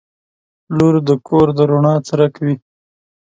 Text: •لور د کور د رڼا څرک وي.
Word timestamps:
•لور 0.77 0.95
د 1.07 1.09
کور 1.27 1.47
د 1.57 1.59
رڼا 1.69 1.95
څرک 2.07 2.33
وي. 2.43 2.55